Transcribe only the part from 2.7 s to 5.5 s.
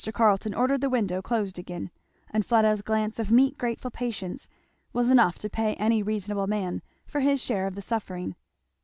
glance of meek grateful patience was enough to